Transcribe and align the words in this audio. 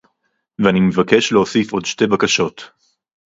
ואני 0.63 0.79
מבקש 0.79 1.31
להוסיף 1.31 1.71
עוד 1.73 1.85
שתי 1.85 2.07
בקשות 2.07 2.63